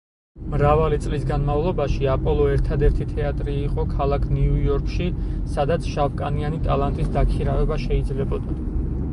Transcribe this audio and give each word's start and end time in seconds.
მრავალი 0.51 0.97
წლის 1.01 1.25
განმავლობაში 1.31 2.07
აპოლო 2.13 2.47
ერთადერთი 2.53 3.07
თეატრი 3.11 3.55
იყო 3.67 3.85
ქალაქ 3.91 4.25
ნიუ-იორკში, 4.39 5.11
სადაც 5.59 5.87
შავკანიანი 5.93 6.63
ტალანტის 6.71 7.15
დაქირავება 7.19 7.79
შეიძლებოდა. 7.87 8.59